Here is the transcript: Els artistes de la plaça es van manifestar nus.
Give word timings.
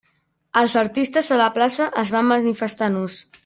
Els 0.61 0.75
artistes 0.81 1.29
de 1.33 1.39
la 1.43 1.51
plaça 1.59 1.91
es 2.05 2.13
van 2.19 2.29
manifestar 2.33 2.93
nus. 2.99 3.21